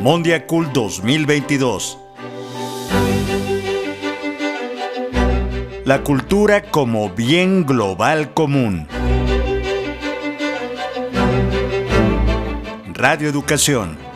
Mondiacult 0.00 0.72
2022. 0.72 1.98
La 5.84 6.02
cultura 6.04 6.62
como 6.62 7.10
bien 7.10 7.66
global 7.66 8.32
común. 8.32 8.86
Radio 12.94 13.28
Educación. 13.28 14.07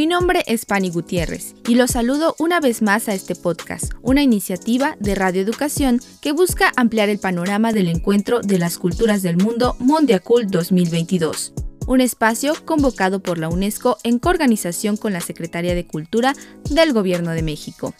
Mi 0.00 0.06
nombre 0.06 0.42
es 0.46 0.64
Pani 0.64 0.88
Gutiérrez 0.88 1.54
y 1.68 1.74
los 1.74 1.90
saludo 1.90 2.34
una 2.38 2.58
vez 2.58 2.80
más 2.80 3.10
a 3.10 3.12
este 3.12 3.34
podcast, 3.34 3.92
una 4.00 4.22
iniciativa 4.22 4.96
de 4.98 5.14
Radio 5.14 5.42
Educación 5.42 6.00
que 6.22 6.32
busca 6.32 6.72
ampliar 6.76 7.10
el 7.10 7.18
panorama 7.18 7.74
del 7.74 7.86
encuentro 7.86 8.40
de 8.40 8.58
las 8.58 8.78
culturas 8.78 9.20
del 9.20 9.36
mundo 9.36 9.76
Mondiacult 9.78 10.48
2022 10.48 11.52
un 11.86 12.00
espacio 12.00 12.54
convocado 12.64 13.20
por 13.20 13.38
la 13.38 13.48
UNESCO 13.48 13.98
en 14.04 14.20
coorganización 14.20 14.96
con 14.96 15.12
la 15.12 15.20
Secretaría 15.20 15.74
de 15.74 15.88
Cultura 15.88 16.34
del 16.70 16.92
Gobierno 16.92 17.32
de 17.32 17.42
México. 17.42 17.94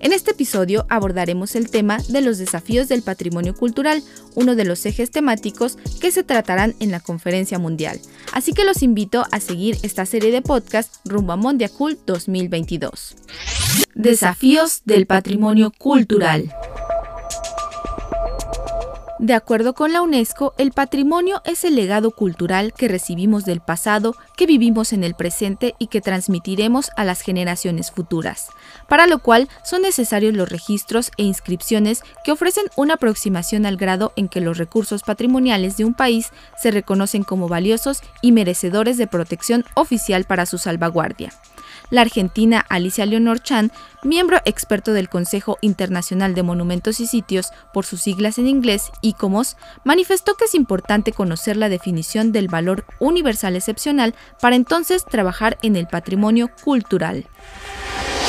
En 0.00 0.12
este 0.12 0.32
episodio 0.32 0.86
abordaremos 0.88 1.56
el 1.56 1.70
tema 1.70 1.98
de 2.08 2.20
los 2.20 2.38
desafíos 2.38 2.88
del 2.88 3.02
patrimonio 3.02 3.54
cultural, 3.54 4.02
uno 4.34 4.54
de 4.54 4.64
los 4.64 4.84
ejes 4.86 5.10
temáticos 5.10 5.78
que 6.00 6.10
se 6.10 6.22
tratarán 6.22 6.74
en 6.80 6.90
la 6.90 7.00
conferencia 7.00 7.58
mundial. 7.58 8.00
Así 8.32 8.52
que 8.52 8.64
los 8.64 8.82
invito 8.82 9.24
a 9.30 9.40
seguir 9.40 9.78
esta 9.82 10.06
serie 10.06 10.30
de 10.32 10.42
podcasts 10.42 11.00
rumbo 11.04 11.32
a 11.32 11.36
Mondiacult 11.36 11.98
2022. 12.06 13.16
Desafíos 13.94 14.82
del 14.84 15.06
patrimonio 15.06 15.72
cultural. 15.76 16.52
De 19.18 19.32
acuerdo 19.32 19.72
con 19.72 19.94
la 19.94 20.02
UNESCO, 20.02 20.52
el 20.58 20.72
patrimonio 20.72 21.40
es 21.46 21.64
el 21.64 21.74
legado 21.74 22.10
cultural 22.10 22.74
que 22.74 22.86
recibimos 22.86 23.46
del 23.46 23.62
pasado, 23.62 24.14
que 24.36 24.44
vivimos 24.44 24.92
en 24.92 25.04
el 25.04 25.14
presente 25.14 25.74
y 25.78 25.86
que 25.86 26.02
transmitiremos 26.02 26.90
a 26.96 27.04
las 27.04 27.22
generaciones 27.22 27.90
futuras, 27.90 28.48
para 28.90 29.06
lo 29.06 29.20
cual 29.20 29.48
son 29.64 29.80
necesarios 29.80 30.34
los 30.34 30.50
registros 30.50 31.12
e 31.16 31.22
inscripciones 31.22 32.02
que 32.24 32.32
ofrecen 32.32 32.66
una 32.76 32.94
aproximación 32.94 33.64
al 33.64 33.78
grado 33.78 34.12
en 34.16 34.28
que 34.28 34.42
los 34.42 34.58
recursos 34.58 35.02
patrimoniales 35.02 35.78
de 35.78 35.86
un 35.86 35.94
país 35.94 36.28
se 36.60 36.70
reconocen 36.70 37.22
como 37.22 37.48
valiosos 37.48 38.02
y 38.20 38.32
merecedores 38.32 38.98
de 38.98 39.06
protección 39.06 39.64
oficial 39.76 40.24
para 40.24 40.44
su 40.44 40.58
salvaguardia 40.58 41.32
la 41.90 42.02
argentina 42.02 42.64
Alicia 42.68 43.06
Leonor 43.06 43.40
Chan, 43.40 43.72
miembro 44.02 44.40
experto 44.44 44.92
del 44.92 45.08
Consejo 45.08 45.58
Internacional 45.60 46.34
de 46.34 46.42
Monumentos 46.42 47.00
y 47.00 47.06
Sitios, 47.06 47.50
por 47.72 47.84
sus 47.84 48.02
siglas 48.02 48.38
en 48.38 48.46
inglés, 48.46 48.90
ICOMOS, 49.02 49.56
manifestó 49.84 50.34
que 50.34 50.46
es 50.46 50.54
importante 50.54 51.12
conocer 51.12 51.56
la 51.56 51.68
definición 51.68 52.32
del 52.32 52.48
valor 52.48 52.84
universal 52.98 53.56
excepcional 53.56 54.14
para 54.40 54.56
entonces 54.56 55.04
trabajar 55.04 55.58
en 55.62 55.76
el 55.76 55.86
patrimonio 55.86 56.50
cultural. 56.62 57.26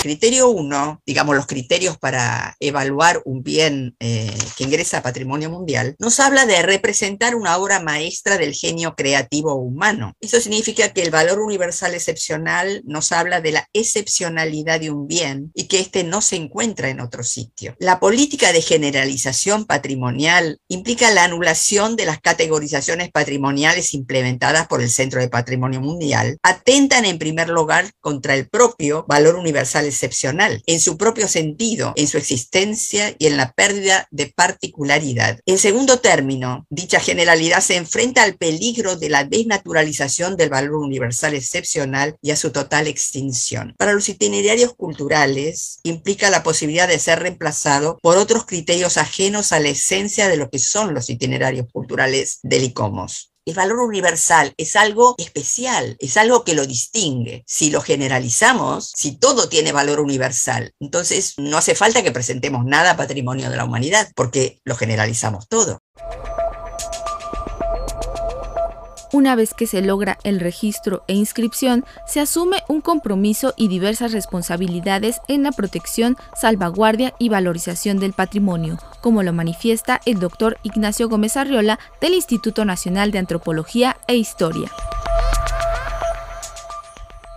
Criterio 0.02 0.50
1, 0.50 1.02
digamos 1.06 1.36
los 1.36 1.48
criterios 1.48 1.98
para 1.98 2.56
evaluar 2.60 3.22
un 3.26 3.42
bien 3.42 3.96
eh, 4.00 4.32
que 4.56 4.64
ingresa 4.64 5.00
a 5.00 5.02
patrimonio 5.02 5.50
mundial, 5.50 5.96
nos 5.98 6.20
habla 6.20 6.46
de 6.46 6.62
representar 6.62 7.36
una 7.36 7.58
obra 7.58 7.80
maestra 7.80 8.38
del 8.38 8.54
genio 8.54 8.96
creativo 8.96 9.56
humano. 9.56 10.14
Eso 10.22 10.40
significa 10.40 10.94
que 10.94 11.02
el 11.02 11.10
valor 11.10 11.40
universal 11.40 11.96
excepcional 11.96 12.84
nos 12.86 13.12
habla 13.12 13.42
de 13.42 13.54
la 13.54 13.68
excepcionalidad 13.74 14.80
de 14.80 14.92
un 14.92 15.08
bien 15.08 15.52
y 15.56 15.64
que 15.64 15.80
éste 15.80 16.04
no 16.04 16.22
se 16.22 16.36
encuentra 16.36 16.90
en 16.90 17.00
otro 17.00 17.24
sitio. 17.24 17.76
La 17.80 18.00
política 18.00 18.54
de 18.54 18.62
generalización 18.62 19.66
patrimonial 19.66 20.60
implica 20.68 21.10
la 21.10 21.24
anulación 21.24 21.96
de 21.96 22.06
las 22.06 22.22
categorizaciones 22.22 23.10
patrimoniales 23.12 23.96
implementadas 23.96 24.68
por 24.68 24.82
el 24.82 24.90
Centro 24.90 25.22
de 25.22 25.30
Patrimonio 25.30 25.82
Mundial. 25.82 26.38
Atentan 26.44 27.06
en 27.06 27.18
primer 27.18 27.50
lugar 27.50 27.90
contra 28.00 28.36
el 28.36 28.48
propio 28.48 29.04
valor 29.08 29.36
universal 29.36 29.87
excepcional, 29.88 30.62
en 30.66 30.80
su 30.80 30.98
propio 30.98 31.28
sentido, 31.28 31.94
en 31.96 32.08
su 32.08 32.18
existencia 32.18 33.16
y 33.18 33.28
en 33.28 33.38
la 33.38 33.54
pérdida 33.54 34.08
de 34.12 34.32
particularidad. 34.36 35.40
En 35.46 35.58
segundo 35.58 36.00
término, 36.00 36.66
dicha 36.70 37.00
generalidad 37.00 37.62
se 37.62 37.76
enfrenta 37.76 38.24
al 38.24 38.38
peligro 38.38 38.96
de 38.96 39.10
la 39.10 39.24
desnaturalización 39.24 40.38
del 40.38 40.50
valor 40.50 40.76
universal 40.76 41.34
excepcional 41.34 42.16
y 42.22 42.32
a 42.32 42.36
su 42.36 42.52
total 42.52 42.88
extinción. 42.88 43.74
Para 43.78 43.94
los 43.94 44.10
itinerarios 44.10 44.74
culturales, 44.76 45.80
implica 45.84 46.30
la 46.30 46.44
posibilidad 46.44 46.88
de 46.88 47.00
ser 47.00 47.20
reemplazado 47.20 47.98
por 48.02 48.18
otros 48.18 48.46
criterios 48.46 48.98
ajenos 48.98 49.52
a 49.52 49.60
la 49.60 49.70
esencia 49.70 50.28
de 50.28 50.38
lo 50.38 50.50
que 50.50 50.60
son 50.60 50.94
los 50.94 51.10
itinerarios 51.10 51.68
culturales 51.72 52.40
del 52.44 52.64
ICOMOS. 52.66 53.32
El 53.48 53.54
valor 53.54 53.80
universal 53.80 54.54
es 54.58 54.76
algo 54.76 55.16
especial, 55.18 55.96
es 56.00 56.18
algo 56.18 56.44
que 56.44 56.54
lo 56.54 56.68
distingue. 56.68 57.46
Si 57.48 57.70
lo 57.70 57.80
generalizamos, 57.80 58.92
si 58.94 59.18
todo 59.18 59.48
tiene 59.48 59.72
valor 59.72 60.02
universal, 60.02 60.74
entonces 60.82 61.36
no 61.38 61.58
hace 61.58 61.74
falta 61.74 62.04
que 62.04 62.12
presentemos 62.12 62.66
nada 62.66 62.98
patrimonio 62.98 63.50
de 63.50 63.56
la 63.56 63.64
humanidad, 63.64 64.12
porque 64.18 64.60
lo 64.66 64.76
generalizamos 64.76 65.48
todo. 65.48 65.80
Una 69.18 69.36
vez 69.36 69.56
que 69.56 69.66
se 69.66 69.82
logra 69.82 70.20
el 70.24 70.40
registro 70.40 71.04
e 71.08 71.16
inscripción, 71.16 71.86
se 72.08 72.20
asume 72.20 72.58
un 72.70 72.82
compromiso 72.82 73.56
y 73.58 73.68
diversas 73.68 74.12
responsabilidades 74.12 75.16
en 75.28 75.42
la 75.42 75.52
protección, 75.52 76.16
salvaguardia 76.40 77.16
y 77.18 77.30
valorización 77.30 78.00
del 78.00 78.14
patrimonio, 78.14 78.78
como 79.02 79.24
lo 79.24 79.34
manifiesta 79.34 80.02
el 80.06 80.20
doctor 80.20 80.60
Ignacio 80.62 81.10
Gómez 81.10 81.36
Arriola 81.36 81.80
del 82.00 82.14
Instituto 82.14 82.64
Nacional 82.64 83.10
de 83.10 83.18
Antropología 83.18 83.98
e 84.08 84.16
Historia. 84.18 84.72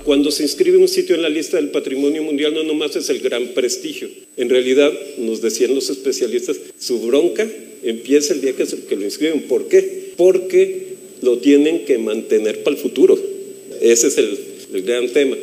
Cuando 0.05 0.31
se 0.33 0.43
inscribe 0.43 0.77
un 0.77 0.89
sitio 0.89 1.15
en 1.15 1.23
la 1.23 1.31
lista 1.31 1.57
del 1.57 1.71
patrimonio 1.71 2.23
mundial 2.23 2.53
no 2.53 2.63
nomás 2.63 2.95
es 2.97 3.09
el 3.09 3.21
gran 3.21 3.55
prestigio. 3.55 4.11
En 4.37 4.51
realidad, 4.51 4.93
nos 5.17 5.41
decían 5.41 5.75
los 5.75 5.89
especialistas, 5.89 6.59
su 6.79 7.01
bronca 7.01 7.49
empieza 7.83 8.35
el 8.35 8.43
día 8.43 8.53
que, 8.55 8.67
lo 8.97 9.03
inscriben. 9.03 9.45
¿Por 9.49 9.69
qué? 9.69 10.13
Porque 10.19 10.90
lo 11.23 11.39
tienen 11.39 11.85
que 11.85 11.99
mantener 11.99 12.63
para 12.63 12.77
el 12.77 12.83
futuro. 12.83 13.19
Ese 13.81 14.09
es 14.09 14.19
el, 14.19 14.39
gran 14.85 15.09
tema. 15.09 15.37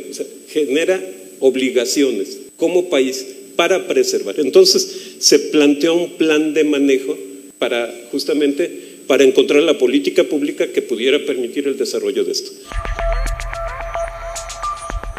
genera 0.50 1.04
obligaciones 1.40 2.38
como 2.56 2.90
país 2.90 3.26
para 3.56 3.88
preservar. 3.88 4.40
Entonces 4.40 5.16
se 5.20 5.40
planteó 5.40 5.96
un 5.96 6.12
plan 6.18 6.54
de 6.54 6.64
manejo 6.64 7.18
para 7.60 7.94
justamente 8.12 8.70
para 9.08 9.24
encontrar 9.24 9.64
la 9.64 9.78
política 9.78 10.26
pública 10.26 10.68
que 10.72 10.82
pudiera 10.82 11.26
permitir 11.26 11.68
el 11.68 11.78
desarrollo 11.78 12.24
de 12.24 12.32
esto. 12.32 12.52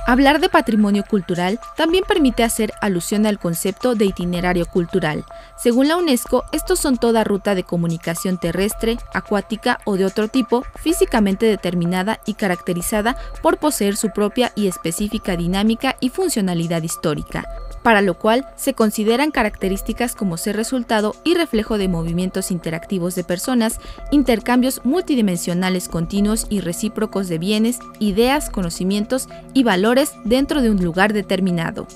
Hablar 0.09 0.41
de 0.41 0.49
patrimonio 0.49 1.05
cultural 1.05 1.61
también 1.77 2.03
permite 2.09 2.43
hacer 2.43 2.73
alusión 2.81 3.27
al 3.27 3.39
concepto 3.39 3.95
de 3.95 4.07
itinerario 4.07 4.65
cultural. 4.65 5.27
Según 5.59 5.87
la 5.87 5.99
UNESCO, 5.99 6.45
estos 6.51 6.79
son 6.79 6.97
toda 6.97 7.25
ruta 7.25 7.55
de 7.55 7.63
comunicación 7.63 8.39
terrestre, 8.39 8.97
acuática 9.13 9.81
o 9.85 9.99
de 9.99 10.07
otro 10.07 10.29
tipo, 10.29 10.65
físicamente 10.77 11.45
determinada 11.45 12.21
y 12.25 12.33
caracterizada 12.33 13.19
por 13.43 13.59
poseer 13.59 13.97
su 13.97 14.09
propia 14.09 14.51
y 14.55 14.67
específica 14.67 15.37
dinámica 15.37 15.97
y 16.01 16.09
funcionalidad 16.09 16.83
histórica, 16.83 17.45
para 17.89 18.03
lo 18.03 18.19
cual 18.19 18.45
se 18.55 18.75
consideran 18.75 19.31
características 19.31 20.15
como 20.15 20.37
ser 20.37 20.57
resultado 20.57 21.17
y 21.25 21.33
reflejo 21.33 21.79
de 21.79 21.89
movimientos 21.89 22.51
interactivos 22.51 23.15
de 23.15 23.25
personas, 23.25 23.81
intercambios 24.11 24.83
multidimensionales 24.85 25.89
continuos 25.89 26.47
y 26.51 26.61
recíprocos 26.61 27.29
de 27.29 27.39
bienes, 27.39 27.79
ideas, 27.99 28.51
conocimientos 28.51 29.27
y 29.55 29.63
valores 29.63 30.13
dentro 30.27 30.61
de 30.61 30.71
un 30.71 30.85
lugar 30.85 31.15
determinado. 31.15 31.87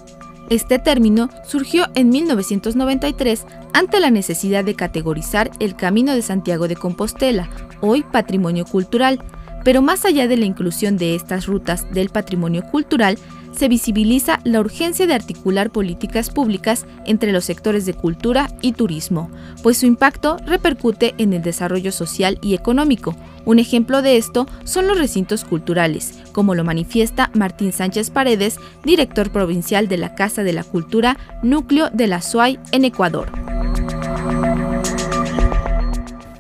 Este 0.49 0.78
término 0.78 1.28
surgió 1.46 1.84
en 1.94 2.08
1993 2.08 3.44
ante 3.75 4.00
la 4.00 4.11
necesidad 4.11 4.64
de 4.64 4.75
categorizar 4.75 5.50
el 5.61 5.76
Camino 5.76 6.14
de 6.14 6.22
Santiago 6.22 6.69
de 6.69 6.76
Compostela, 6.76 7.50
hoy 7.82 8.02
patrimonio 8.02 8.64
cultural, 8.64 9.22
pero 9.62 9.82
más 9.82 10.06
allá 10.06 10.26
de 10.26 10.38
la 10.38 10.46
inclusión 10.46 10.96
de 10.96 11.14
estas 11.14 11.44
rutas 11.44 11.87
del 11.93 12.08
patrimonio 12.08 12.62
cultural, 12.62 13.19
se 13.52 13.69
visibiliza 13.69 14.40
la 14.44 14.60
urgencia 14.60 15.06
de 15.06 15.14
articular 15.14 15.70
políticas 15.70 16.31
públicas 16.31 16.87
entre 17.06 17.32
los 17.32 17.44
sectores 17.44 17.87
de 17.87 17.94
cultura 17.94 18.49
y 18.60 18.72
turismo, 18.72 19.31
pues 19.62 19.78
su 19.78 19.87
impacto 19.87 20.37
repercute 20.46 21.14
en 21.19 21.32
el 21.32 21.43
desarrollo 21.43 21.93
social 21.93 22.38
y 22.43 22.54
económico. 22.54 23.14
Un 23.44 23.58
ejemplo 23.58 24.02
de 24.02 24.16
esto 24.16 24.46
son 24.64 24.87
los 24.87 24.99
recintos 24.99 25.44
culturales, 25.44 26.19
como 26.32 26.54
lo 26.54 26.64
manifiesta 26.64 27.31
Martín 27.34 27.72
Sánchez 27.72 28.10
Paredes, 28.10 28.56
director 28.84 29.31
provincial 29.31 29.88
de 29.88 29.99
la 29.99 30.14
Casa 30.14 30.43
de 30.43 30.52
la 30.52 30.64
Cultura, 30.64 31.16
núcleo 31.43 31.90
de 31.90 32.06
la 32.06 32.22
SUAY 32.22 32.58
en 32.70 32.84
Ecuador. 32.84 33.41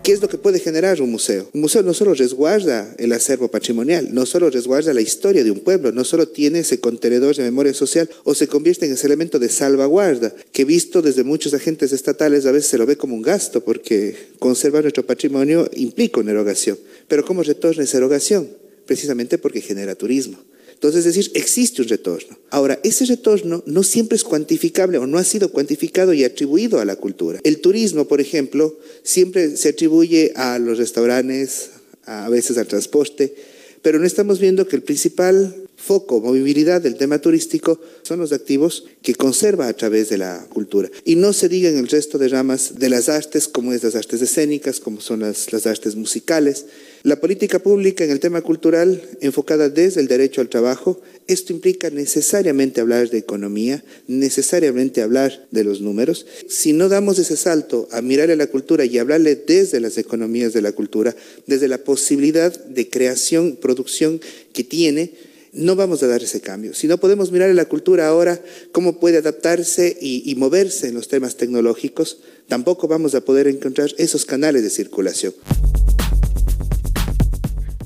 ¿Qué 0.02 0.10
es 0.10 0.20
lo 0.20 0.28
que 0.28 0.36
puede 0.36 0.58
generar 0.58 1.00
un 1.00 1.12
museo? 1.12 1.48
Un 1.52 1.60
museo 1.60 1.84
no 1.84 1.94
solo 1.94 2.12
resguarda 2.12 2.92
el 2.98 3.12
acervo 3.12 3.46
patrimonial, 3.46 4.12
no 4.12 4.26
solo 4.26 4.50
resguarda 4.50 4.92
la 4.92 5.00
historia 5.00 5.44
de 5.44 5.52
un 5.52 5.60
pueblo, 5.60 5.92
no 5.92 6.02
solo 6.02 6.26
tiene 6.26 6.58
ese 6.58 6.80
contenedor 6.80 7.36
de 7.36 7.44
memoria 7.44 7.72
social 7.72 8.10
o 8.24 8.34
se 8.34 8.48
convierte 8.48 8.84
en 8.84 8.94
ese 8.94 9.06
elemento 9.06 9.38
de 9.38 9.48
salvaguarda 9.48 10.34
que 10.50 10.64
visto 10.64 11.02
desde 11.02 11.22
muchos 11.22 11.54
agentes 11.54 11.92
estatales 11.92 12.46
a 12.46 12.50
veces 12.50 12.68
se 12.68 12.78
lo 12.78 12.86
ve 12.86 12.96
como 12.96 13.14
un 13.14 13.22
gasto 13.22 13.62
porque 13.62 14.16
conservar 14.40 14.82
nuestro 14.82 15.06
patrimonio 15.06 15.70
implica 15.76 16.18
una 16.18 16.32
erogación. 16.32 16.76
Pero 17.06 17.24
¿cómo 17.24 17.44
retorna 17.44 17.84
esa 17.84 17.98
erogación? 17.98 18.48
Precisamente 18.86 19.38
porque 19.38 19.60
genera 19.60 19.94
turismo. 19.94 20.38
Entonces, 20.82 21.06
es 21.06 21.14
decir, 21.14 21.30
existe 21.36 21.80
un 21.80 21.86
retorno. 21.86 22.36
Ahora, 22.50 22.80
ese 22.82 23.04
retorno 23.04 23.62
no 23.66 23.84
siempre 23.84 24.16
es 24.16 24.24
cuantificable 24.24 24.98
o 24.98 25.06
no 25.06 25.16
ha 25.16 25.22
sido 25.22 25.52
cuantificado 25.52 26.12
y 26.12 26.24
atribuido 26.24 26.80
a 26.80 26.84
la 26.84 26.96
cultura. 26.96 27.38
El 27.44 27.60
turismo, 27.60 28.08
por 28.08 28.20
ejemplo, 28.20 28.76
siempre 29.04 29.56
se 29.56 29.68
atribuye 29.68 30.32
a 30.34 30.58
los 30.58 30.78
restaurantes, 30.78 31.70
a 32.04 32.28
veces 32.30 32.58
al 32.58 32.66
transporte, 32.66 33.32
pero 33.80 34.00
no 34.00 34.06
estamos 34.06 34.40
viendo 34.40 34.66
que 34.66 34.74
el 34.74 34.82
principal 34.82 35.54
foco, 35.76 36.20
movilidad 36.20 36.80
del 36.80 36.96
tema 36.96 37.20
turístico 37.20 37.80
son 38.02 38.18
los 38.18 38.32
activos 38.32 38.84
que 39.02 39.14
conserva 39.14 39.68
a 39.68 39.74
través 39.74 40.08
de 40.08 40.18
la 40.18 40.44
cultura. 40.48 40.90
Y 41.04 41.14
no 41.14 41.32
se 41.32 41.48
diga 41.48 41.68
en 41.68 41.78
el 41.78 41.86
resto 41.86 42.18
de 42.18 42.26
ramas 42.26 42.80
de 42.80 42.88
las 42.88 43.08
artes, 43.08 43.46
como 43.46 43.72
es 43.72 43.84
las 43.84 43.94
artes 43.94 44.20
escénicas, 44.20 44.80
como 44.80 45.00
son 45.00 45.20
las, 45.20 45.52
las 45.52 45.64
artes 45.68 45.94
musicales. 45.94 46.66
La 47.04 47.18
política 47.18 47.58
pública 47.58 48.04
en 48.04 48.10
el 48.12 48.20
tema 48.20 48.42
cultural, 48.42 49.02
enfocada 49.20 49.68
desde 49.68 50.00
el 50.00 50.06
derecho 50.06 50.40
al 50.40 50.48
trabajo, 50.48 51.00
esto 51.26 51.52
implica 51.52 51.90
necesariamente 51.90 52.80
hablar 52.80 53.10
de 53.10 53.18
economía, 53.18 53.82
necesariamente 54.06 55.02
hablar 55.02 55.48
de 55.50 55.64
los 55.64 55.80
números. 55.80 56.26
Si 56.48 56.72
no 56.72 56.88
damos 56.88 57.18
ese 57.18 57.36
salto 57.36 57.88
a 57.90 58.02
mirarle 58.02 58.34
a 58.34 58.36
la 58.36 58.46
cultura 58.46 58.84
y 58.84 58.98
hablarle 58.98 59.34
desde 59.34 59.80
las 59.80 59.98
economías 59.98 60.52
de 60.52 60.62
la 60.62 60.70
cultura, 60.70 61.16
desde 61.48 61.66
la 61.66 61.78
posibilidad 61.78 62.52
de 62.66 62.88
creación, 62.88 63.56
producción 63.60 64.20
que 64.52 64.62
tiene, 64.62 65.14
no 65.52 65.74
vamos 65.74 66.04
a 66.04 66.06
dar 66.06 66.22
ese 66.22 66.40
cambio. 66.40 66.72
Si 66.72 66.86
no 66.86 66.98
podemos 66.98 67.32
mirar 67.32 67.50
a 67.50 67.54
la 67.54 67.64
cultura 67.64 68.06
ahora, 68.06 68.40
cómo 68.70 69.00
puede 69.00 69.18
adaptarse 69.18 69.98
y, 70.00 70.22
y, 70.30 70.36
moverse 70.36 70.86
en 70.86 70.94
los 70.94 71.08
temas 71.08 71.36
tecnológicos, 71.36 72.18
tampoco 72.46 72.86
vamos 72.86 73.16
a 73.16 73.24
poder 73.24 73.48
encontrar 73.48 73.90
esos 73.98 74.24
canales 74.24 74.62
de 74.62 74.70
circulación. 74.70 75.34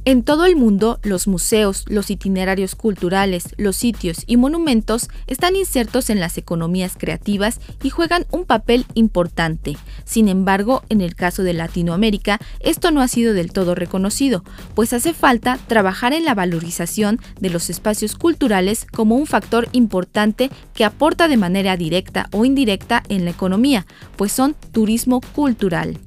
En 0.08 0.22
todo 0.22 0.44
el 0.44 0.54
mundo, 0.54 1.00
los 1.02 1.26
museos, 1.26 1.84
los 1.88 2.12
itinerarios 2.12 2.76
culturales, 2.76 3.56
los 3.56 3.74
sitios 3.74 4.22
y 4.28 4.36
monumentos 4.36 5.08
están 5.26 5.56
insertos 5.56 6.10
en 6.10 6.20
las 6.20 6.38
economías 6.38 6.94
creativas 6.96 7.60
y 7.82 7.90
juegan 7.90 8.24
un 8.30 8.44
papel 8.44 8.86
importante. 8.94 9.76
Sin 10.04 10.28
embargo, 10.28 10.84
en 10.90 11.00
el 11.00 11.16
caso 11.16 11.42
de 11.42 11.54
Latinoamérica, 11.54 12.38
esto 12.60 12.92
no 12.92 13.02
ha 13.02 13.08
sido 13.08 13.34
del 13.34 13.50
todo 13.50 13.74
reconocido, 13.74 14.44
pues 14.76 14.92
hace 14.92 15.12
falta 15.12 15.58
trabajar 15.66 16.12
en 16.12 16.24
la 16.24 16.36
valorización 16.36 17.18
de 17.40 17.50
los 17.50 17.68
espacios 17.68 18.14
culturales 18.14 18.86
como 18.86 19.16
un 19.16 19.26
factor 19.26 19.68
importante 19.72 20.52
que 20.72 20.84
aporta 20.84 21.26
de 21.26 21.36
manera 21.36 21.76
directa 21.76 22.28
o 22.30 22.44
indirecta 22.44 23.02
en 23.08 23.24
la 23.24 23.32
economía, 23.32 23.86
pues 24.16 24.30
son 24.30 24.54
turismo 24.70 25.20
cultural. 25.34 25.98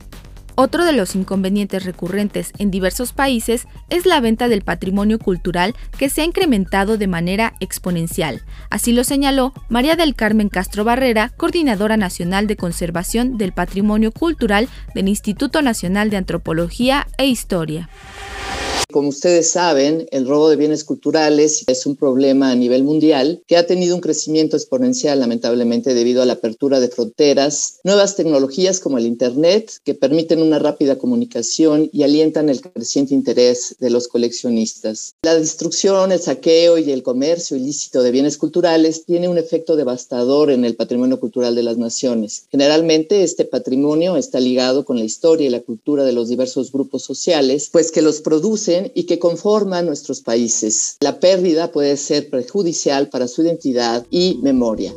Otro 0.61 0.83
de 0.83 0.91
los 0.91 1.15
inconvenientes 1.15 1.85
recurrentes 1.85 2.51
en 2.57 2.69
diversos 2.69 3.13
países 3.13 3.65
es 3.89 4.05
la 4.05 4.19
venta 4.19 4.49
del 4.49 4.61
patrimonio 4.61 5.17
cultural 5.17 5.73
que 5.97 6.09
se 6.09 6.19
ha 6.19 6.25
incrementado 6.25 6.97
de 6.97 7.07
manera 7.07 7.53
exponencial. 7.61 8.41
Así 8.69 8.91
lo 8.91 9.05
señaló 9.05 9.53
María 9.69 9.95
del 9.95 10.15
Carmen 10.15 10.49
Castro 10.49 10.83
Barrera, 10.83 11.31
coordinadora 11.37 11.95
nacional 11.95 12.45
de 12.45 12.57
conservación 12.57 13.37
del 13.37 13.53
patrimonio 13.53 14.11
cultural 14.11 14.67
del 14.93 15.07
Instituto 15.07 15.61
Nacional 15.61 16.09
de 16.09 16.17
Antropología 16.17 17.07
e 17.17 17.27
Historia. 17.27 17.87
Como 18.91 19.09
ustedes 19.09 19.51
saben, 19.51 20.07
el 20.09 20.27
robo 20.27 20.49
de 20.49 20.55
bienes 20.55 20.83
culturales 20.83 21.63
es 21.67 21.85
un 21.85 21.95
problema 21.95 22.49
a 22.49 22.55
nivel 22.55 22.83
mundial 22.83 23.43
que 23.45 23.55
ha 23.55 23.67
tenido 23.67 23.93
un 23.93 24.01
crecimiento 24.01 24.57
exponencial, 24.57 25.19
lamentablemente, 25.19 25.93
debido 25.93 26.23
a 26.23 26.25
la 26.25 26.33
apertura 26.33 26.79
de 26.79 26.87
fronteras, 26.87 27.81
nuevas 27.83 28.15
tecnologías 28.15 28.79
como 28.79 28.97
el 28.97 29.05
Internet, 29.05 29.73
que 29.83 29.93
permiten 29.93 30.41
una 30.41 30.57
rápida 30.57 30.97
comunicación 30.97 31.87
y 31.93 32.01
alientan 32.01 32.49
el 32.49 32.61
creciente 32.61 33.13
interés 33.13 33.75
de 33.79 33.91
los 33.91 34.07
coleccionistas. 34.07 35.13
La 35.21 35.35
destrucción, 35.35 36.11
el 36.11 36.19
saqueo 36.19 36.79
y 36.79 36.91
el 36.91 37.03
comercio 37.03 37.57
ilícito 37.57 38.01
de 38.01 38.09
bienes 38.09 38.39
culturales 38.39 39.05
tiene 39.05 39.29
un 39.29 39.37
efecto 39.37 39.75
devastador 39.75 40.49
en 40.49 40.65
el 40.65 40.75
patrimonio 40.75 41.19
cultural 41.19 41.53
de 41.53 41.61
las 41.61 41.77
naciones. 41.77 42.45
Generalmente, 42.49 43.21
este 43.21 43.45
patrimonio 43.45 44.17
está 44.17 44.39
ligado 44.39 44.83
con 44.83 44.97
la 44.97 45.05
historia 45.05 45.45
y 45.45 45.51
la 45.51 45.61
cultura 45.61 46.05
de 46.05 46.13
los 46.13 46.27
diversos 46.27 46.71
grupos 46.71 47.03
sociales, 47.03 47.69
pues 47.71 47.91
que 47.91 48.01
los 48.01 48.21
producen 48.21 48.78
y 48.93 49.03
que 49.03 49.19
conforman 49.19 49.85
nuestros 49.85 50.21
países. 50.21 50.97
La 51.01 51.19
pérdida 51.19 51.71
puede 51.71 51.97
ser 51.97 52.29
perjudicial 52.29 53.09
para 53.09 53.27
su 53.27 53.43
identidad 53.43 54.05
y 54.09 54.39
memoria. 54.41 54.93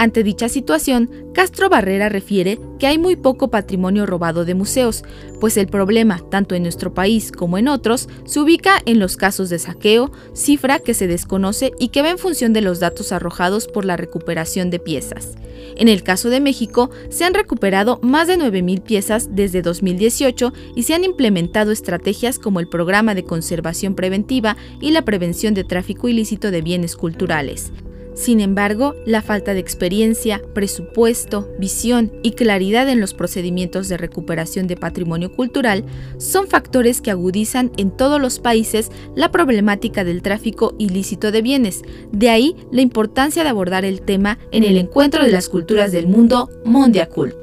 Ante 0.00 0.22
dicha 0.22 0.48
situación, 0.48 1.10
Castro 1.34 1.68
Barrera 1.68 2.08
refiere 2.08 2.58
que 2.78 2.86
hay 2.86 2.96
muy 2.96 3.16
poco 3.16 3.48
patrimonio 3.50 4.06
robado 4.06 4.46
de 4.46 4.54
museos, 4.54 5.04
pues 5.42 5.58
el 5.58 5.66
problema, 5.66 6.22
tanto 6.30 6.54
en 6.54 6.62
nuestro 6.62 6.94
país 6.94 7.30
como 7.30 7.58
en 7.58 7.68
otros, 7.68 8.08
se 8.24 8.40
ubica 8.40 8.80
en 8.86 8.98
los 8.98 9.18
casos 9.18 9.50
de 9.50 9.58
saqueo, 9.58 10.10
cifra 10.32 10.78
que 10.78 10.94
se 10.94 11.06
desconoce 11.06 11.72
y 11.78 11.88
que 11.88 12.00
va 12.00 12.08
en 12.08 12.16
función 12.16 12.54
de 12.54 12.62
los 12.62 12.80
datos 12.80 13.12
arrojados 13.12 13.68
por 13.68 13.84
la 13.84 13.98
recuperación 13.98 14.70
de 14.70 14.78
piezas. 14.78 15.34
En 15.76 15.88
el 15.88 16.02
caso 16.02 16.30
de 16.30 16.40
México, 16.40 16.88
se 17.10 17.26
han 17.26 17.34
recuperado 17.34 18.00
más 18.02 18.26
de 18.26 18.38
9.000 18.38 18.82
piezas 18.82 19.28
desde 19.32 19.60
2018 19.60 20.54
y 20.76 20.84
se 20.84 20.94
han 20.94 21.04
implementado 21.04 21.72
estrategias 21.72 22.38
como 22.38 22.60
el 22.60 22.68
programa 22.68 23.14
de 23.14 23.24
conservación 23.24 23.94
preventiva 23.94 24.56
y 24.80 24.92
la 24.92 25.04
prevención 25.04 25.52
de 25.52 25.64
tráfico 25.64 26.08
ilícito 26.08 26.50
de 26.50 26.62
bienes 26.62 26.96
culturales. 26.96 27.70
Sin 28.14 28.40
embargo, 28.40 28.94
la 29.06 29.22
falta 29.22 29.54
de 29.54 29.60
experiencia, 29.60 30.42
presupuesto, 30.52 31.48
visión 31.58 32.12
y 32.22 32.32
claridad 32.32 32.88
en 32.88 33.00
los 33.00 33.14
procedimientos 33.14 33.88
de 33.88 33.96
recuperación 33.96 34.66
de 34.66 34.76
patrimonio 34.76 35.32
cultural 35.32 35.84
son 36.18 36.48
factores 36.48 37.00
que 37.00 37.10
agudizan 37.10 37.70
en 37.76 37.90
todos 37.90 38.20
los 38.20 38.38
países 38.38 38.90
la 39.14 39.30
problemática 39.30 40.04
del 40.04 40.22
tráfico 40.22 40.74
ilícito 40.78 41.30
de 41.30 41.42
bienes. 41.42 41.82
De 42.12 42.30
ahí 42.30 42.56
la 42.72 42.82
importancia 42.82 43.44
de 43.44 43.48
abordar 43.48 43.84
el 43.84 44.02
tema 44.02 44.38
en 44.50 44.64
el 44.64 44.76
Encuentro 44.76 45.24
de 45.24 45.32
las 45.32 45.48
Culturas 45.48 45.92
del 45.92 46.08
Mundo, 46.08 46.50
Mondiacult. 46.64 47.34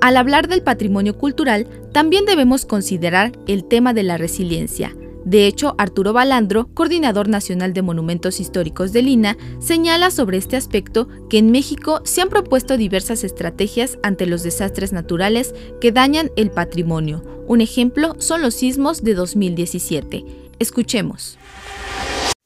Al 0.00 0.16
hablar 0.16 0.48
del 0.48 0.62
patrimonio 0.62 1.16
cultural, 1.16 1.68
también 1.92 2.24
debemos 2.24 2.64
considerar 2.64 3.32
el 3.46 3.64
tema 3.64 3.94
de 3.94 4.02
la 4.02 4.18
resiliencia, 4.18 4.96
de 5.24 5.46
hecho, 5.46 5.74
Arturo 5.78 6.12
Balandro, 6.12 6.68
coordinador 6.74 7.28
nacional 7.28 7.72
de 7.72 7.82
monumentos 7.82 8.40
históricos 8.40 8.92
de 8.92 9.02
Lina, 9.02 9.36
señala 9.60 10.10
sobre 10.10 10.38
este 10.38 10.56
aspecto 10.56 11.08
que 11.30 11.38
en 11.38 11.52
México 11.52 12.00
se 12.04 12.22
han 12.22 12.28
propuesto 12.28 12.76
diversas 12.76 13.22
estrategias 13.22 13.98
ante 14.02 14.26
los 14.26 14.42
desastres 14.42 14.92
naturales 14.92 15.54
que 15.80 15.92
dañan 15.92 16.30
el 16.36 16.50
patrimonio. 16.50 17.22
Un 17.46 17.60
ejemplo 17.60 18.16
son 18.18 18.42
los 18.42 18.54
sismos 18.54 19.04
de 19.04 19.14
2017. 19.14 20.24
Escuchemos. 20.58 21.38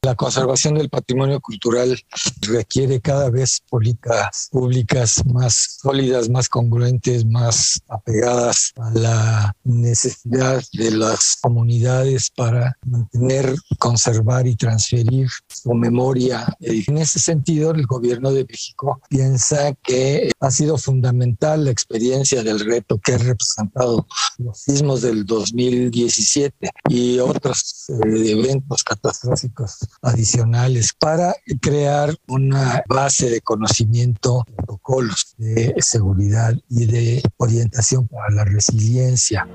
La 0.07 0.15
conservación 0.15 0.75
del 0.75 0.89
patrimonio 0.89 1.41
cultural 1.41 2.01
requiere 2.43 3.01
cada 3.01 3.29
vez 3.29 3.61
políticas 3.69 4.47
públicas 4.49 5.21
más 5.25 5.79
sólidas, 5.81 6.29
más 6.29 6.47
congruentes, 6.47 7.25
más 7.25 7.81
apegadas 7.89 8.71
a 8.77 8.89
la 8.91 9.55
necesidad 9.65 10.63
de 10.71 10.91
las 10.91 11.35
comunidades 11.41 12.31
para 12.31 12.77
mantener, 12.85 13.53
conservar 13.79 14.47
y 14.47 14.55
transferir 14.55 15.27
su 15.49 15.73
memoria. 15.73 16.55
En 16.61 16.97
ese 16.97 17.19
sentido, 17.19 17.71
el 17.71 17.85
gobierno 17.85 18.31
de 18.31 18.45
México 18.45 19.01
piensa 19.09 19.73
que 19.83 20.31
ha 20.39 20.51
sido 20.51 20.77
fundamental 20.77 21.65
la 21.65 21.71
experiencia 21.71 22.43
del 22.43 22.61
reto 22.61 22.97
que 22.97 23.15
ha 23.15 23.17
representado 23.17 24.07
los 24.37 24.57
sismos 24.57 25.01
del 25.01 25.25
2017 25.25 26.69
y 26.87 27.19
otros 27.19 27.89
eh, 27.89 28.31
eventos 28.31 28.85
catastróficos 28.85 29.79
adicionales 30.01 30.93
para 30.97 31.35
crear 31.61 32.15
una 32.27 32.83
base 32.87 33.29
de 33.29 33.41
conocimiento, 33.41 34.45
protocolos 34.55 35.35
de 35.37 35.75
seguridad 35.79 36.53
y 36.69 36.85
de 36.85 37.23
orientación 37.37 38.07
para 38.07 38.33
la 38.33 38.45
resiliencia. 38.45 39.47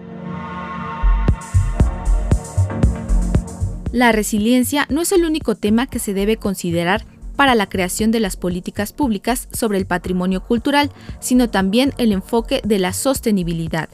La 3.92 4.10
resiliencia 4.10 4.86
no 4.88 5.02
es 5.02 5.12
el 5.12 5.24
único 5.24 5.54
tema 5.54 5.86
que 5.86 5.98
se 5.98 6.14
debe 6.14 6.38
considerar 6.38 7.04
para 7.36 7.54
la 7.54 7.68
creación 7.68 8.10
de 8.10 8.20
las 8.20 8.36
políticas 8.36 8.92
públicas 8.92 9.48
sobre 9.52 9.78
el 9.78 9.86
patrimonio 9.86 10.42
cultural, 10.42 10.90
sino 11.20 11.50
también 11.50 11.92
el 11.98 12.12
enfoque 12.12 12.60
de 12.64 12.78
la 12.78 12.92
sostenibilidad, 12.92 13.88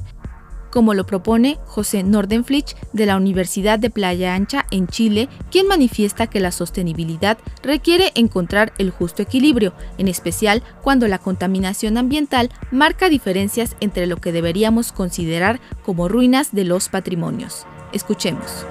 como 0.70 0.94
lo 0.94 1.06
propone 1.06 1.58
José 1.66 2.02
Nordenflich 2.02 2.76
de 2.92 3.06
la 3.06 3.16
Universidad 3.16 3.78
de 3.78 3.90
Playa 3.90 4.34
Ancha 4.34 4.66
en 4.70 4.86
Chile, 4.86 5.28
quien 5.50 5.66
manifiesta 5.66 6.26
que 6.26 6.40
la 6.40 6.52
sostenibilidad 6.52 7.38
requiere 7.62 8.12
encontrar 8.14 8.72
el 8.78 8.90
justo 8.90 9.22
equilibrio, 9.22 9.74
en 9.98 10.08
especial 10.08 10.62
cuando 10.82 11.08
la 11.08 11.18
contaminación 11.18 11.96
ambiental 11.96 12.50
marca 12.70 13.08
diferencias 13.08 13.76
entre 13.80 14.06
lo 14.06 14.16
que 14.16 14.32
deberíamos 14.32 14.92
considerar 14.92 15.60
como 15.82 16.08
ruinas 16.08 16.54
de 16.54 16.64
los 16.64 16.88
patrimonios. 16.88 17.66
Escuchemos. 17.92 18.66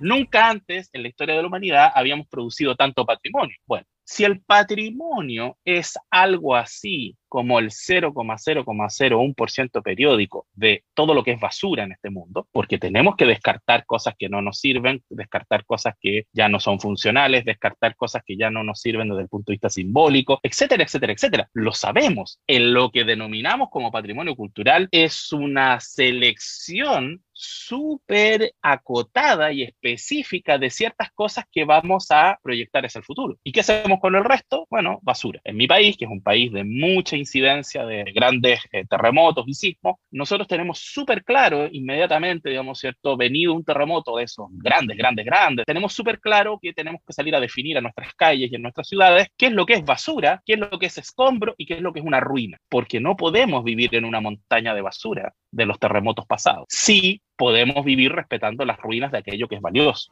Nunca 0.00 0.48
antes 0.48 0.90
en 0.92 1.02
la 1.02 1.08
historia 1.08 1.34
de 1.34 1.42
la 1.42 1.48
humanidad 1.48 1.90
habíamos 1.94 2.28
producido 2.28 2.76
tanto 2.76 3.04
patrimonio. 3.04 3.56
Bueno, 3.66 3.84
si 4.04 4.24
el 4.24 4.40
patrimonio 4.40 5.58
es 5.64 5.98
algo 6.10 6.54
así 6.54 7.16
como 7.28 7.58
el 7.58 7.70
0,0,01% 7.70 9.82
periódico 9.82 10.46
de 10.52 10.84
todo 10.94 11.14
lo 11.14 11.24
que 11.24 11.32
es 11.32 11.40
basura 11.40 11.84
en 11.84 11.92
este 11.92 12.10
mundo, 12.10 12.48
porque 12.52 12.78
tenemos 12.78 13.16
que 13.16 13.26
descartar 13.26 13.84
cosas 13.86 14.14
que 14.18 14.28
no 14.28 14.42
nos 14.42 14.58
sirven, 14.58 15.02
descartar 15.08 15.64
cosas 15.64 15.94
que 16.00 16.26
ya 16.32 16.48
no 16.48 16.60
son 16.60 16.80
funcionales, 16.80 17.44
descartar 17.44 17.96
cosas 17.96 18.22
que 18.24 18.36
ya 18.36 18.50
no 18.50 18.64
nos 18.64 18.80
sirven 18.80 19.08
desde 19.08 19.22
el 19.22 19.28
punto 19.28 19.52
de 19.52 19.54
vista 19.54 19.70
simbólico, 19.70 20.40
etcétera, 20.42 20.82
etcétera, 20.82 21.12
etcétera. 21.12 21.48
Lo 21.52 21.72
sabemos. 21.72 22.40
En 22.46 22.72
lo 22.72 22.90
que 22.90 23.04
denominamos 23.04 23.68
como 23.70 23.90
patrimonio 23.90 24.34
cultural 24.34 24.88
es 24.90 25.32
una 25.32 25.80
selección 25.80 27.22
súper 27.38 28.52
acotada 28.62 29.52
y 29.52 29.62
específica 29.62 30.58
de 30.58 30.70
ciertas 30.70 31.12
cosas 31.12 31.44
que 31.52 31.64
vamos 31.64 32.08
a 32.10 32.38
proyectar 32.42 32.84
hacia 32.84 32.98
el 32.98 33.04
futuro. 33.04 33.38
¿Y 33.44 33.52
qué 33.52 33.60
hacemos 33.60 34.00
con 34.00 34.16
el 34.16 34.24
resto? 34.24 34.66
Bueno, 34.68 34.98
basura. 35.02 35.40
En 35.44 35.56
mi 35.56 35.68
país, 35.68 35.96
que 35.96 36.06
es 36.06 36.10
un 36.10 36.22
país 36.22 36.52
de 36.52 36.64
mucha 36.64 37.16
incidencia 37.18 37.84
de 37.84 38.04
grandes 38.14 38.60
eh, 38.72 38.84
terremotos 38.88 39.46
y 39.46 39.54
sismos, 39.54 39.96
nosotros 40.10 40.48
tenemos 40.48 40.78
súper 40.78 41.24
claro 41.24 41.68
inmediatamente, 41.70 42.50
digamos, 42.50 42.78
¿cierto? 42.78 43.16
Venido 43.16 43.54
un 43.54 43.64
terremoto 43.64 44.16
de 44.16 44.24
esos 44.24 44.46
grandes, 44.52 44.96
grandes, 44.96 45.24
grandes, 45.24 45.66
tenemos 45.66 45.92
súper 45.92 46.20
claro 46.20 46.58
que 46.60 46.72
tenemos 46.72 47.00
que 47.06 47.12
salir 47.12 47.34
a 47.34 47.40
definir 47.40 47.78
a 47.78 47.80
nuestras 47.80 48.14
calles 48.14 48.50
y 48.50 48.54
en 48.54 48.62
nuestras 48.62 48.88
ciudades 48.88 49.28
qué 49.36 49.46
es 49.46 49.52
lo 49.52 49.66
que 49.66 49.74
es 49.74 49.84
basura, 49.84 50.42
qué 50.46 50.54
es 50.54 50.58
lo 50.58 50.78
que 50.78 50.86
es 50.86 50.98
escombro 50.98 51.54
y 51.58 51.66
qué 51.66 51.74
es 51.74 51.80
lo 51.80 51.92
que 51.92 52.00
es 52.00 52.06
una 52.06 52.20
ruina, 52.20 52.58
porque 52.68 53.00
no 53.00 53.16
podemos 53.16 53.64
vivir 53.64 53.94
en 53.94 54.04
una 54.04 54.20
montaña 54.20 54.74
de 54.74 54.82
basura 54.82 55.34
de 55.50 55.66
los 55.66 55.78
terremotos 55.78 56.26
pasados. 56.26 56.66
Sí 56.68 57.22
podemos 57.36 57.84
vivir 57.84 58.12
respetando 58.12 58.64
las 58.64 58.78
ruinas 58.78 59.12
de 59.12 59.18
aquello 59.18 59.48
que 59.48 59.54
es 59.54 59.60
valioso. 59.60 60.10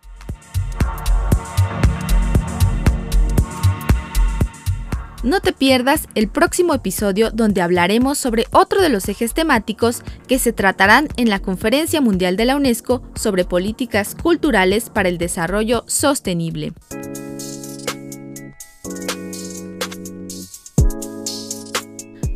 No 5.26 5.40
te 5.40 5.52
pierdas 5.52 6.06
el 6.14 6.28
próximo 6.28 6.72
episodio 6.72 7.32
donde 7.32 7.60
hablaremos 7.60 8.16
sobre 8.16 8.46
otro 8.52 8.80
de 8.80 8.90
los 8.90 9.08
ejes 9.08 9.34
temáticos 9.34 10.02
que 10.28 10.38
se 10.38 10.52
tratarán 10.52 11.08
en 11.16 11.30
la 11.30 11.40
Conferencia 11.40 12.00
Mundial 12.00 12.36
de 12.36 12.44
la 12.44 12.54
UNESCO 12.54 13.02
sobre 13.16 13.44
Políticas 13.44 14.14
Culturales 14.14 14.88
para 14.88 15.08
el 15.08 15.18
Desarrollo 15.18 15.82
Sostenible. 15.88 16.74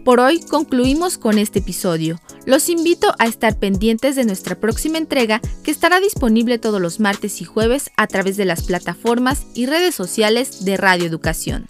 Por 0.05 0.19
hoy 0.19 0.41
concluimos 0.41 1.17
con 1.17 1.39
este 1.39 1.61
episodio. 1.61 2.19
Los 2.45 2.69
invito 2.69 3.15
a 3.21 3.27
estar 3.27 3.57
pendientes 3.57 4.17
de 4.17 4.25
nuestra 4.25 4.57
próxima 4.57 4.99
entrega 4.99 5.41
que 5.63 5.71
estará 5.71 6.01
disponible 6.01 6.59
todos 6.59 6.81
los 6.81 6.99
martes 6.99 7.41
y 7.41 7.45
jueves 7.45 7.93
a 7.97 8.09
través 8.09 8.37
de 8.37 8.47
las 8.47 8.65
plataformas 8.65 9.47
y 9.55 9.67
redes 9.67 9.95
sociales 9.95 10.65
de 10.65 10.77
Radio 10.77 11.07
Educación. 11.07 11.69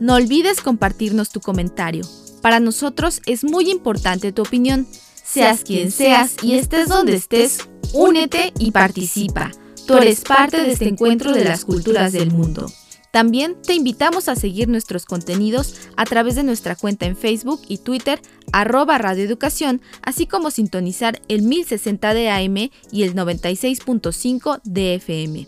No 0.00 0.14
olvides 0.14 0.60
compartirnos 0.60 1.30
tu 1.30 1.40
comentario. 1.40 2.04
Para 2.42 2.60
nosotros 2.60 3.22
es 3.26 3.44
muy 3.44 3.70
importante 3.70 4.32
tu 4.32 4.42
opinión. 4.42 4.86
Seas 5.24 5.64
quien 5.64 5.90
seas 5.90 6.36
y 6.42 6.54
estés 6.54 6.88
donde 6.88 7.14
estés, 7.16 7.68
únete 7.92 8.52
y 8.58 8.70
participa. 8.70 9.50
Tú 9.86 9.94
eres 9.94 10.20
parte 10.20 10.62
de 10.62 10.72
este 10.72 10.88
encuentro 10.88 11.32
de 11.32 11.44
las 11.44 11.64
culturas 11.64 12.12
del 12.12 12.30
mundo. 12.30 12.70
También 13.14 13.56
te 13.62 13.74
invitamos 13.74 14.28
a 14.28 14.34
seguir 14.34 14.68
nuestros 14.68 15.04
contenidos 15.04 15.76
a 15.96 16.04
través 16.04 16.34
de 16.34 16.42
nuestra 16.42 16.74
cuenta 16.74 17.06
en 17.06 17.16
Facebook 17.16 17.62
y 17.68 17.78
Twitter, 17.78 18.20
arroba 18.52 18.98
radioeducación, 18.98 19.80
así 20.02 20.26
como 20.26 20.50
sintonizar 20.50 21.22
el 21.28 21.42
1060 21.42 22.12
de 22.12 22.30
AM 22.30 22.70
y 22.90 23.04
el 23.04 23.14
96.5 23.14 24.60
de 24.64 24.96
FM. 24.96 25.46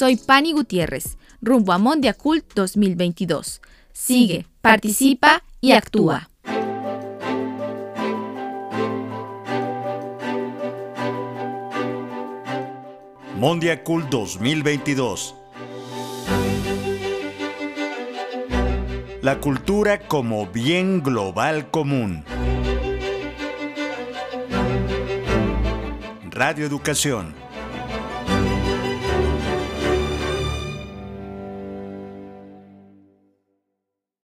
Soy 0.00 0.16
Pani 0.16 0.54
Gutiérrez, 0.54 1.18
rumbo 1.42 1.74
a 1.74 1.78
Mondia 1.78 2.14
Cult 2.14 2.54
2022. 2.54 3.60
Sigue, 3.92 4.46
participa 4.62 5.42
y 5.60 5.72
actúa. 5.72 6.30
Mondiacult 13.36 14.08
2022. 14.08 15.34
La 19.20 19.38
cultura 19.38 19.98
como 20.08 20.46
bien 20.46 21.02
global 21.02 21.70
común. 21.70 22.24
Radio 26.30 26.64
Educación 26.64 27.49